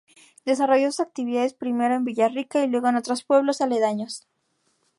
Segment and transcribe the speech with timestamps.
[0.45, 4.27] Desarrolló sus actividades primero en Villarrica y luego en otros pueblos aledaños.